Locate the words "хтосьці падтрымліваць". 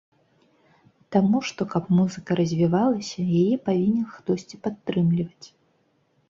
4.15-5.47